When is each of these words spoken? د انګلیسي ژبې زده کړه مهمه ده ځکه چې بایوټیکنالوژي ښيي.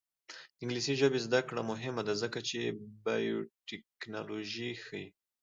د 0.57 0.59
انګلیسي 0.63 0.93
ژبې 1.01 1.19
زده 1.27 1.39
کړه 1.47 1.61
مهمه 1.71 2.01
ده 2.07 2.13
ځکه 2.23 2.39
چې 2.49 2.59
بایوټیکنالوژي 3.03 4.71
ښيي. 4.83 5.05